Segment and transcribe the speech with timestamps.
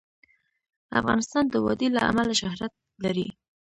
[0.99, 3.27] افغانستان د وادي له امله شهرت لري.